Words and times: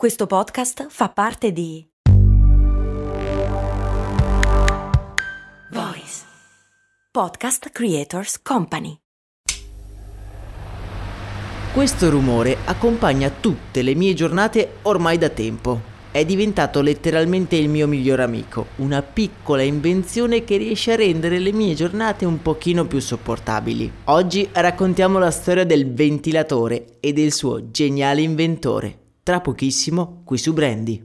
Questo 0.00 0.26
podcast 0.26 0.86
fa 0.88 1.10
parte 1.10 1.52
di 1.52 1.86
Voice 5.70 6.22
Podcast 7.12 7.68
Creators 7.68 8.40
Company. 8.40 8.96
Questo 11.74 12.08
rumore 12.08 12.56
accompagna 12.64 13.28
tutte 13.28 13.82
le 13.82 13.94
mie 13.94 14.14
giornate 14.14 14.76
ormai 14.84 15.18
da 15.18 15.28
tempo. 15.28 15.78
È 16.10 16.24
diventato 16.24 16.80
letteralmente 16.80 17.56
il 17.56 17.68
mio 17.68 17.86
miglior 17.86 18.20
amico, 18.20 18.68
una 18.76 19.02
piccola 19.02 19.60
invenzione 19.60 20.44
che 20.44 20.56
riesce 20.56 20.92
a 20.92 20.96
rendere 20.96 21.38
le 21.38 21.52
mie 21.52 21.74
giornate 21.74 22.24
un 22.24 22.40
pochino 22.40 22.86
più 22.86 23.00
sopportabili. 23.00 23.92
Oggi 24.04 24.48
raccontiamo 24.50 25.18
la 25.18 25.30
storia 25.30 25.66
del 25.66 25.92
ventilatore 25.92 26.96
e 27.00 27.12
del 27.12 27.32
suo 27.32 27.70
geniale 27.70 28.22
inventore 28.22 28.99
tra 29.22 29.40
pochissimo 29.40 30.22
qui 30.24 30.38
su 30.38 30.52
Brandy. 30.52 31.04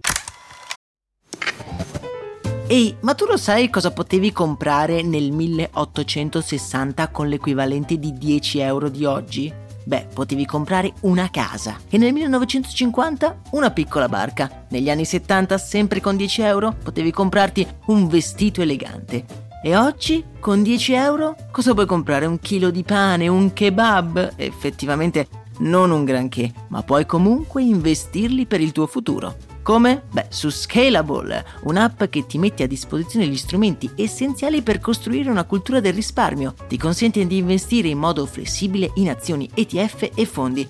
Ehi, 2.67 2.95
ma 3.01 3.13
tu 3.13 3.25
lo 3.25 3.37
sai 3.37 3.69
cosa 3.69 3.91
potevi 3.91 4.31
comprare 4.31 5.03
nel 5.03 5.31
1860 5.31 7.09
con 7.09 7.27
l'equivalente 7.27 7.99
di 7.99 8.13
10 8.13 8.59
euro 8.59 8.89
di 8.89 9.05
oggi? 9.05 9.53
Beh, 9.83 10.07
potevi 10.11 10.47
comprare 10.47 10.91
una 11.01 11.29
casa 11.29 11.77
e 11.89 11.99
nel 11.99 12.11
1950 12.11 13.41
una 13.51 13.69
piccola 13.69 14.09
barca. 14.09 14.65
Negli 14.69 14.89
anni 14.89 15.05
70, 15.05 15.59
sempre 15.59 16.01
con 16.01 16.15
10 16.15 16.41
euro, 16.41 16.75
potevi 16.83 17.11
comprarti 17.11 17.67
un 17.87 18.07
vestito 18.07 18.63
elegante. 18.63 19.43
E 19.63 19.75
oggi, 19.75 20.23
con 20.39 20.63
10 20.63 20.93
euro, 20.93 21.35
cosa 21.51 21.75
puoi 21.75 21.85
comprare? 21.85 22.25
Un 22.25 22.39
chilo 22.39 22.71
di 22.71 22.81
pane, 22.81 23.27
un 23.27 23.53
kebab? 23.53 24.33
Effettivamente 24.37 25.27
non 25.59 25.91
un 25.91 26.03
granché, 26.03 26.51
ma 26.69 26.83
puoi 26.83 27.05
comunque 27.05 27.63
investirli 27.63 28.45
per 28.45 28.61
il 28.61 28.71
tuo 28.71 28.87
futuro. 28.87 29.35
Come? 29.63 30.03
Beh, 30.11 30.27
su 30.29 30.51
Scalable, 30.51 31.43
un'app 31.63 32.03
che 32.03 32.27
ti 32.27 32.37
mette 32.37 32.63
a 32.63 32.67
disposizione 32.67 33.25
gli 33.27 33.35
strumenti 33.35 33.89
essenziali 33.95 34.61
per 34.61 34.79
costruire 34.79 35.29
una 35.31 35.43
cultura 35.43 35.79
del 35.79 35.93
risparmio. 35.93 36.53
Ti 36.67 36.77
consente 36.77 37.25
di 37.25 37.37
investire 37.37 37.87
in 37.87 37.97
modo 37.97 38.27
flessibile 38.27 38.91
in 38.95 39.09
azioni 39.09 39.49
ETF 39.53 40.11
e 40.13 40.25
fondi, 40.25 40.69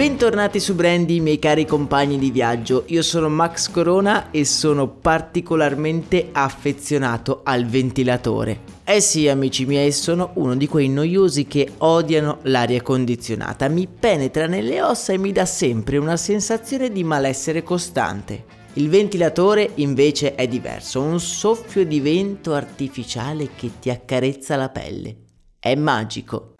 Bentornati 0.00 0.60
su 0.60 0.74
Brandy, 0.74 1.20
miei 1.20 1.38
cari 1.38 1.66
compagni 1.66 2.18
di 2.18 2.30
viaggio. 2.30 2.84
Io 2.86 3.02
sono 3.02 3.28
Max 3.28 3.70
Corona 3.70 4.30
e 4.30 4.46
sono 4.46 4.88
particolarmente 4.88 6.30
affezionato 6.32 7.42
al 7.44 7.66
ventilatore. 7.66 8.60
Eh 8.82 9.02
sì, 9.02 9.28
amici 9.28 9.66
miei, 9.66 9.92
sono 9.92 10.30
uno 10.36 10.56
di 10.56 10.66
quei 10.66 10.88
noiosi 10.88 11.44
che 11.46 11.72
odiano 11.76 12.38
l'aria 12.44 12.80
condizionata. 12.80 13.68
Mi 13.68 13.86
penetra 13.86 14.46
nelle 14.46 14.80
ossa 14.80 15.12
e 15.12 15.18
mi 15.18 15.32
dà 15.32 15.44
sempre 15.44 15.98
una 15.98 16.16
sensazione 16.16 16.90
di 16.90 17.04
malessere 17.04 17.62
costante. 17.62 18.44
Il 18.74 18.88
ventilatore 18.88 19.72
invece 19.74 20.34
è 20.34 20.48
diverso, 20.48 21.02
un 21.02 21.20
soffio 21.20 21.84
di 21.84 22.00
vento 22.00 22.54
artificiale 22.54 23.50
che 23.54 23.72
ti 23.78 23.90
accarezza 23.90 24.56
la 24.56 24.70
pelle. 24.70 25.16
È 25.58 25.74
magico. 25.74 26.54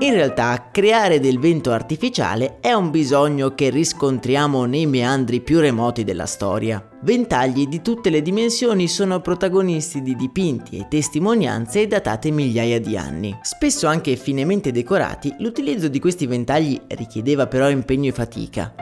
In 0.00 0.12
realtà 0.12 0.70
creare 0.72 1.20
del 1.20 1.38
vento 1.38 1.70
artificiale 1.70 2.58
è 2.60 2.72
un 2.72 2.90
bisogno 2.90 3.54
che 3.54 3.70
riscontriamo 3.70 4.64
nei 4.64 4.86
meandri 4.86 5.40
più 5.40 5.60
remoti 5.60 6.02
della 6.02 6.26
storia. 6.26 6.86
Ventagli 7.02 7.68
di 7.68 7.80
tutte 7.80 8.10
le 8.10 8.20
dimensioni 8.20 8.88
sono 8.88 9.20
protagonisti 9.20 10.02
di 10.02 10.16
dipinti 10.16 10.78
e 10.78 10.88
testimonianze 10.88 11.86
datate 11.86 12.32
migliaia 12.32 12.80
di 12.80 12.96
anni. 12.96 13.38
Spesso 13.42 13.86
anche 13.86 14.16
finemente 14.16 14.72
decorati, 14.72 15.32
l'utilizzo 15.38 15.86
di 15.86 16.00
questi 16.00 16.26
ventagli 16.26 16.78
richiedeva 16.88 17.46
però 17.46 17.70
impegno 17.70 18.08
e 18.08 18.12
fatica. 18.12 18.74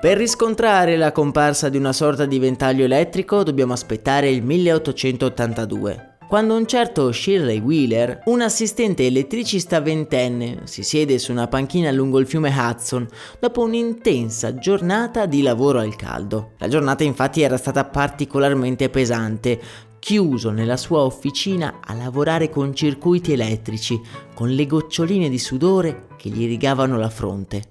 Per 0.00 0.16
riscontrare 0.16 0.96
la 0.96 1.10
comparsa 1.10 1.68
di 1.68 1.76
una 1.76 1.92
sorta 1.92 2.24
di 2.24 2.38
ventaglio 2.38 2.84
elettrico 2.84 3.42
dobbiamo 3.42 3.72
aspettare 3.72 4.30
il 4.30 4.42
1882 4.42 6.11
quando 6.32 6.56
un 6.56 6.64
certo 6.64 7.12
Shirley 7.12 7.60
Wheeler, 7.60 8.22
un 8.24 8.40
assistente 8.40 9.04
elettricista 9.04 9.82
ventenne, 9.82 10.60
si 10.64 10.82
siede 10.82 11.18
su 11.18 11.30
una 11.30 11.46
panchina 11.46 11.90
lungo 11.90 12.18
il 12.18 12.26
fiume 12.26 12.48
Hudson 12.48 13.06
dopo 13.38 13.60
un'intensa 13.60 14.54
giornata 14.54 15.26
di 15.26 15.42
lavoro 15.42 15.80
al 15.80 15.94
caldo. 15.94 16.52
La 16.56 16.68
giornata 16.68 17.04
infatti 17.04 17.42
era 17.42 17.58
stata 17.58 17.84
particolarmente 17.84 18.88
pesante, 18.88 19.60
chiuso 19.98 20.48
nella 20.48 20.78
sua 20.78 21.00
officina 21.00 21.80
a 21.84 21.92
lavorare 21.92 22.48
con 22.48 22.74
circuiti 22.74 23.34
elettrici, 23.34 24.00
con 24.32 24.48
le 24.48 24.66
goccioline 24.66 25.28
di 25.28 25.38
sudore 25.38 26.06
che 26.16 26.30
gli 26.30 26.44
irrigavano 26.44 26.96
la 26.96 27.10
fronte. 27.10 27.62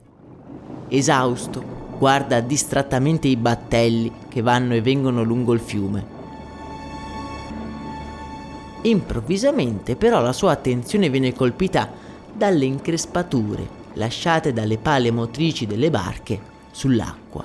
Esausto, 0.87 1.63
guarda 1.97 2.39
distrattamente 2.41 3.27
i 3.27 3.37
battelli 3.37 4.11
che 4.29 4.43
vanno 4.43 4.75
e 4.75 4.83
vengono 4.83 5.23
lungo 5.23 5.53
il 5.53 5.59
fiume 5.61 6.10
Improvvisamente 8.83 9.95
però 9.95 10.21
la 10.21 10.33
sua 10.33 10.51
attenzione 10.51 11.09
viene 11.09 11.33
colpita 11.33 11.89
dalle 12.33 12.65
increspature 12.65 13.79
lasciate 13.93 14.53
dalle 14.53 14.77
pale 14.77 15.11
motrici 15.11 15.67
delle 15.67 15.89
barche 15.89 16.39
sull'acqua. 16.71 17.43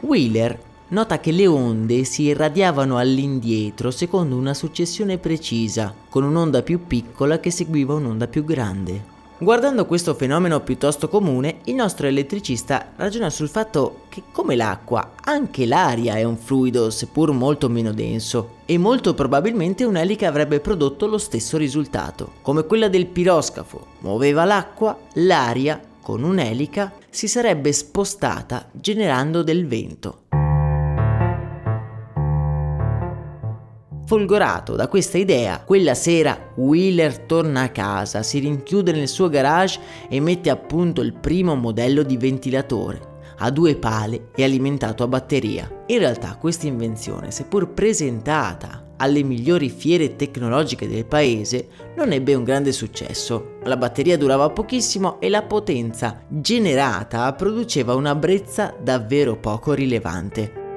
Wheeler 0.00 0.58
nota 0.88 1.20
che 1.20 1.32
le 1.32 1.46
onde 1.46 2.04
si 2.04 2.22
irradiavano 2.22 2.96
all'indietro 2.96 3.90
secondo 3.90 4.36
una 4.36 4.54
successione 4.54 5.18
precisa, 5.18 5.94
con 6.08 6.24
un'onda 6.24 6.62
più 6.62 6.86
piccola 6.86 7.38
che 7.40 7.50
seguiva 7.50 7.94
un'onda 7.94 8.26
più 8.26 8.44
grande. 8.44 9.16
Guardando 9.40 9.86
questo 9.86 10.14
fenomeno 10.14 10.58
piuttosto 10.62 11.08
comune, 11.08 11.58
il 11.64 11.76
nostro 11.76 12.08
elettricista 12.08 12.94
ragiona 12.96 13.30
sul 13.30 13.48
fatto 13.48 14.00
che 14.08 14.24
come 14.32 14.56
l'acqua, 14.56 15.12
anche 15.22 15.64
l'aria 15.64 16.16
è 16.16 16.24
un 16.24 16.36
fluido 16.36 16.90
seppur 16.90 17.30
molto 17.30 17.68
meno 17.68 17.92
denso 17.92 18.56
e 18.66 18.78
molto 18.78 19.14
probabilmente 19.14 19.84
un'elica 19.84 20.26
avrebbe 20.26 20.58
prodotto 20.58 21.06
lo 21.06 21.18
stesso 21.18 21.56
risultato. 21.56 22.32
Come 22.42 22.64
quella 22.64 22.88
del 22.88 23.06
piroscafo 23.06 23.86
muoveva 24.00 24.44
l'acqua, 24.44 24.98
l'aria 25.14 25.80
con 26.02 26.24
un'elica 26.24 26.92
si 27.08 27.28
sarebbe 27.28 27.72
spostata 27.72 28.68
generando 28.72 29.44
del 29.44 29.68
vento. 29.68 30.22
Folgorato 34.08 34.74
da 34.74 34.88
questa 34.88 35.18
idea, 35.18 35.60
quella 35.62 35.92
sera 35.92 36.52
Wheeler 36.54 37.18
torna 37.26 37.60
a 37.60 37.68
casa, 37.68 38.22
si 38.22 38.38
rinchiude 38.38 38.90
nel 38.90 39.06
suo 39.06 39.28
garage 39.28 39.78
e 40.08 40.18
mette 40.18 40.48
a 40.48 40.56
punto 40.56 41.02
il 41.02 41.12
primo 41.12 41.54
modello 41.56 42.02
di 42.02 42.16
ventilatore 42.16 43.16
a 43.40 43.50
due 43.50 43.76
pale 43.76 44.28
e 44.34 44.44
alimentato 44.44 45.02
a 45.02 45.08
batteria. 45.08 45.70
In 45.88 45.98
realtà 45.98 46.38
questa 46.40 46.66
invenzione, 46.66 47.30
seppur 47.30 47.74
presentata 47.74 48.94
alle 48.96 49.22
migliori 49.22 49.68
fiere 49.68 50.16
tecnologiche 50.16 50.88
del 50.88 51.04
paese, 51.04 51.68
non 51.94 52.10
ebbe 52.10 52.34
un 52.34 52.44
grande 52.44 52.72
successo. 52.72 53.58
La 53.64 53.76
batteria 53.76 54.16
durava 54.16 54.48
pochissimo 54.48 55.20
e 55.20 55.28
la 55.28 55.42
potenza 55.42 56.22
generata 56.28 57.30
produceva 57.34 57.94
una 57.94 58.14
brezza 58.14 58.74
davvero 58.80 59.36
poco 59.36 59.74
rilevante. 59.74 60.67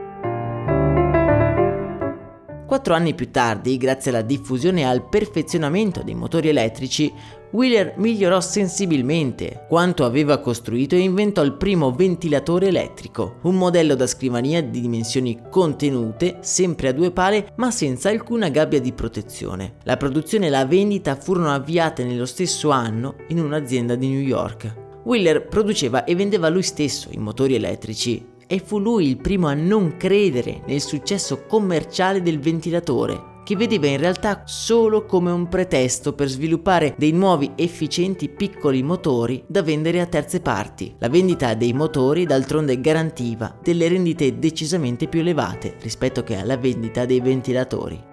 Quattro 2.72 2.94
anni 2.94 3.14
più 3.14 3.32
tardi, 3.32 3.76
grazie 3.76 4.12
alla 4.12 4.22
diffusione 4.22 4.80
e 4.80 4.84
al 4.86 5.06
perfezionamento 5.06 6.04
dei 6.04 6.16
motori 6.16 6.48
elettrici, 6.48 7.12
Wheeler 7.52 7.96
migliorò 7.98 8.40
sensibilmente 8.40 9.66
quanto 9.68 10.06
aveva 10.06 10.38
costruito 10.38 10.96
e 10.96 11.00
inventò 11.00 11.44
il 11.44 11.56
primo 11.56 11.92
ventilatore 11.92 12.68
elettrico, 12.68 13.40
un 13.42 13.56
modello 13.56 13.94
da 13.94 14.08
scrivania 14.08 14.64
di 14.64 14.80
dimensioni 14.80 15.38
contenute, 15.50 16.38
sempre 16.40 16.88
a 16.88 16.94
due 16.94 17.12
pale, 17.12 17.52
ma 17.56 17.72
senza 17.72 18.08
alcuna 18.08 18.48
gabbia 18.48 18.80
di 18.80 18.94
protezione. 18.94 19.74
La 19.84 19.98
produzione 19.98 20.48
e 20.48 20.50
la 20.50 20.66
vendita 20.66 21.18
furono 21.18 21.52
avviate 21.52 22.06
nello 22.06 22.26
stesso 22.26 22.70
anno 22.70 23.16
in 23.28 23.42
un'azienda 23.42 23.96
di 23.96 24.08
New 24.08 24.22
York. 24.22 24.76
Wheeler 25.04 25.46
produceva 25.46 26.06
e 26.06 26.16
vendeva 26.16 26.48
lui 26.48 26.64
stesso 26.64 27.10
i 27.12 27.18
motori 27.18 27.56
elettrici 27.56 28.31
e 28.52 28.60
fu 28.60 28.80
lui 28.80 29.08
il 29.08 29.16
primo 29.16 29.48
a 29.48 29.54
non 29.54 29.96
credere 29.96 30.62
nel 30.66 30.82
successo 30.82 31.46
commerciale 31.48 32.22
del 32.22 32.42
ventilatore. 32.42 33.30
che 33.44 33.56
vedeva 33.56 33.88
in 33.88 33.98
realtà 33.98 34.44
solo 34.46 35.06
come 35.06 35.32
un 35.32 35.50
pretesto 35.50 36.14
per 36.14 36.28
sviluppare 36.28 36.94
dei 36.96 37.12
nuovi 37.12 37.52
efficienti 37.56 38.30
piccoli 38.30 38.84
motori 38.84 39.44
da 39.48 39.64
vendere 39.64 40.00
a 40.00 40.06
terze 40.06 40.42
parti. 40.42 40.94
La 41.00 41.10
vendita 41.10 41.56
dei 41.56 41.74
motori 41.74 42.26
d'altronde 42.26 42.80
garantiva 42.80 43.58
delle 43.62 43.88
rendite 43.88 44.38
decisamente 44.38 45.08
più 45.08 45.22
elevate 45.22 45.76
rispetto 45.82 46.24
che 46.24 46.38
alla 46.38 46.56
vendita 46.56 47.06
dei 47.06 47.20
ventilatori. 47.20 48.10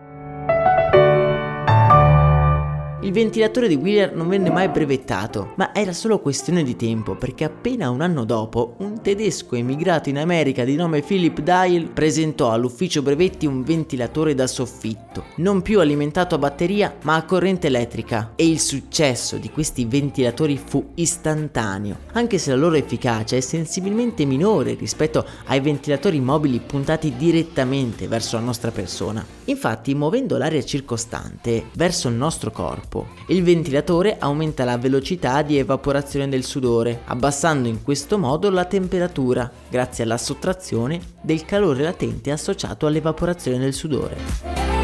Il 3.00 3.12
ventilatore 3.12 3.68
di 3.68 3.76
Wheeler 3.76 4.14
non 4.14 4.28
venne 4.28 4.50
mai 4.50 4.68
brevettato, 4.68 5.52
ma 5.54 5.72
era 5.72 5.92
solo 5.92 6.18
questione 6.18 6.62
di 6.62 6.74
tempo 6.74 7.14
perché 7.14 7.44
appena 7.44 7.90
un 7.90 8.00
anno 8.00 8.24
dopo 8.24 8.74
un 8.78 8.87
tedesco 9.00 9.54
emigrato 9.54 10.08
in 10.08 10.18
America 10.18 10.64
di 10.64 10.74
nome 10.76 11.02
Philip 11.02 11.40
Dial 11.40 11.90
presentò 11.90 12.50
all'ufficio 12.50 13.02
brevetti 13.02 13.46
un 13.46 13.62
ventilatore 13.62 14.34
da 14.34 14.46
soffitto, 14.46 15.24
non 15.36 15.62
più 15.62 15.80
alimentato 15.80 16.34
a 16.34 16.38
batteria 16.38 16.96
ma 17.02 17.14
a 17.14 17.24
corrente 17.24 17.68
elettrica 17.68 18.32
e 18.36 18.46
il 18.46 18.60
successo 18.60 19.36
di 19.36 19.50
questi 19.50 19.84
ventilatori 19.84 20.60
fu 20.62 20.90
istantaneo, 20.94 21.98
anche 22.12 22.38
se 22.38 22.50
la 22.50 22.56
loro 22.56 22.74
efficacia 22.74 23.36
è 23.36 23.40
sensibilmente 23.40 24.24
minore 24.24 24.74
rispetto 24.74 25.24
ai 25.46 25.60
ventilatori 25.60 26.20
mobili 26.20 26.60
puntati 26.60 27.14
direttamente 27.16 28.08
verso 28.08 28.36
la 28.36 28.42
nostra 28.42 28.70
persona. 28.70 29.24
Infatti, 29.44 29.94
muovendo 29.94 30.36
l'aria 30.36 30.62
circostante 30.62 31.66
verso 31.72 32.08
il 32.08 32.14
nostro 32.14 32.50
corpo. 32.50 33.08
Il 33.28 33.42
ventilatore 33.42 34.16
aumenta 34.18 34.64
la 34.64 34.76
velocità 34.76 35.40
di 35.42 35.56
evaporazione 35.56 36.28
del 36.28 36.44
sudore, 36.44 37.00
abbassando 37.06 37.68
in 37.68 37.82
questo 37.82 38.18
modo 38.18 38.50
la 38.50 38.64
temperatura, 38.64 38.96
grazie 39.68 40.04
alla 40.04 40.18
sottrazione 40.18 41.00
del 41.20 41.44
calore 41.44 41.82
latente 41.82 42.30
associato 42.30 42.86
all'evaporazione 42.86 43.58
del 43.58 43.74
sudore. 43.74 44.77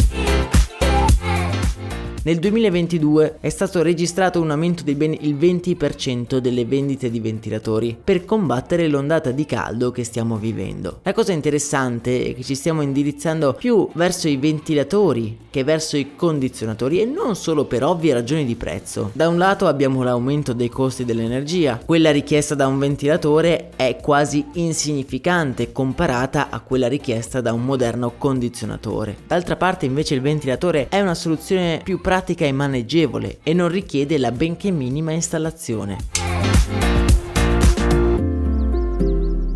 Nel 2.27 2.39
2022 2.39 3.37
è 3.41 3.51
stato 3.51 3.83
registrato 3.83 4.41
un 4.41 4.51
aumento 4.51 4.83
di 4.83 4.95
ben 4.95 5.13
il 5.13 5.37
20% 5.37 6.39
delle 6.39 6.65
vendite 6.65 7.11
di 7.11 7.21
ventilatori 7.21 7.95
per 8.03 8.25
combattere 8.25 8.89
l'ondata 8.89 9.31
di 9.31 9.45
caldo 9.45 9.91
che 9.91 10.05
stiamo 10.05 10.39
vivendo. 10.39 11.01
La 11.03 11.13
cosa 11.13 11.33
interessante 11.33 12.25
è 12.25 12.35
che 12.35 12.43
ci 12.43 12.55
stiamo 12.55 12.81
indirizzando 12.81 13.53
più 13.53 13.87
verso 13.93 14.29
i 14.29 14.39
ventilatori 14.39 15.37
che 15.51 15.65
verso 15.65 15.99
i 15.99 16.17
condizionatori 16.17 17.03
e 17.03 17.05
non 17.05 17.37
solo 17.37 17.67
per 17.67 17.85
ovvie 17.85 18.15
ragioni 18.15 18.47
di 18.47 18.55
prezzo. 18.55 19.11
Da 19.13 19.29
un 19.29 19.37
lato 19.37 19.67
abbiamo 19.67 20.03
l'aumento 20.03 20.55
dei 20.55 20.71
costi 20.71 21.05
dell'energia, 21.05 21.79
quella 21.85 22.11
richiesta 22.11 22.55
da 22.55 22.67
un 22.67 22.79
ventilatore 22.79 23.69
è 23.77 23.99
quasi 24.01 24.47
insignificante 24.55 25.73
comparata 25.73 26.49
a 26.49 26.61
quella 26.61 26.89
richiesta 26.89 27.43
da 27.43 27.53
un 27.53 27.67
moderno 27.67 28.15
condizionatore. 28.17 29.15
D'altra 29.27 29.57
parte 29.57 29.85
invece 29.85 30.15
il 30.15 30.23
ventilatore 30.23 30.89
è 30.89 31.03
una 31.03 31.15
soluzione 31.15 31.83
più 31.85 32.01
pratica 32.01 32.13
pratica 32.15 32.45
e 32.45 32.53
maneggevole 32.53 33.39
e 33.43 33.55
non 33.55 33.69
richiede 33.69 34.19
la 34.19 34.31
benché 34.31 34.71
minima 34.71 35.11
installazione. 35.11 35.97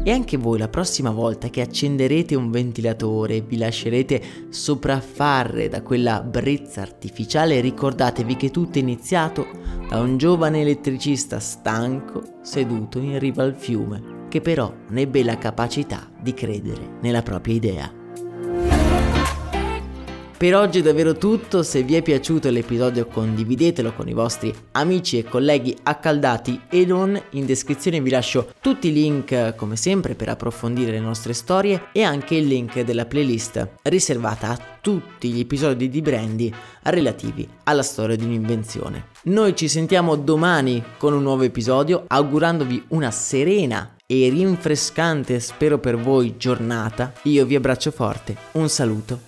E 0.02 0.10
anche 0.10 0.36
voi 0.36 0.58
la 0.58 0.66
prossima 0.66 1.12
volta 1.12 1.50
che 1.50 1.60
accenderete 1.60 2.34
un 2.34 2.50
ventilatore 2.50 3.36
e 3.36 3.40
vi 3.42 3.58
lascerete 3.58 4.20
sopraffare 4.48 5.68
da 5.68 5.82
quella 5.82 6.20
brezza 6.20 6.80
artificiale 6.80 7.60
ricordatevi 7.60 8.34
che 8.34 8.50
tutto 8.50 8.78
è 8.78 8.80
iniziato 8.80 9.46
da 9.88 10.00
un 10.00 10.16
giovane 10.16 10.62
elettricista 10.62 11.38
stanco 11.38 12.40
seduto 12.42 12.98
in 12.98 13.20
riva 13.20 13.44
al 13.44 13.54
fiume, 13.54 14.26
che 14.28 14.40
però 14.40 14.74
ne 14.88 15.02
ebbe 15.02 15.22
la 15.22 15.38
capacità 15.38 16.10
di 16.20 16.34
credere 16.34 16.96
nella 17.02 17.22
propria 17.22 17.54
idea. 17.54 17.97
Per 20.38 20.54
oggi 20.54 20.78
è 20.78 20.82
davvero 20.82 21.16
tutto, 21.16 21.64
se 21.64 21.82
vi 21.82 21.96
è 21.96 22.02
piaciuto 22.02 22.48
l'episodio 22.48 23.06
condividetelo 23.06 23.92
con 23.92 24.06
i 24.06 24.12
vostri 24.12 24.54
amici 24.70 25.18
e 25.18 25.24
colleghi 25.24 25.76
accaldati 25.82 26.60
e 26.70 26.84
non, 26.84 27.20
in 27.30 27.44
descrizione 27.44 28.00
vi 28.00 28.10
lascio 28.10 28.52
tutti 28.60 28.86
i 28.86 28.92
link 28.92 29.56
come 29.56 29.74
sempre 29.74 30.14
per 30.14 30.28
approfondire 30.28 30.92
le 30.92 31.00
nostre 31.00 31.32
storie 31.32 31.88
e 31.90 32.04
anche 32.04 32.36
il 32.36 32.46
link 32.46 32.82
della 32.82 33.06
playlist 33.06 33.68
riservata 33.82 34.50
a 34.50 34.60
tutti 34.80 35.28
gli 35.28 35.40
episodi 35.40 35.88
di 35.88 36.00
Brandy 36.02 36.54
relativi 36.82 37.48
alla 37.64 37.82
storia 37.82 38.14
di 38.14 38.22
un'invenzione. 38.22 39.06
Noi 39.22 39.56
ci 39.56 39.66
sentiamo 39.66 40.14
domani 40.14 40.80
con 40.98 41.14
un 41.14 41.22
nuovo 41.22 41.42
episodio 41.42 42.04
augurandovi 42.06 42.84
una 42.90 43.10
serena 43.10 43.96
e 44.06 44.28
rinfrescante, 44.28 45.40
spero 45.40 45.78
per 45.78 45.98
voi, 45.98 46.36
giornata. 46.36 47.12
Io 47.24 47.44
vi 47.44 47.56
abbraccio 47.56 47.90
forte, 47.90 48.36
un 48.52 48.68
saluto 48.68 49.27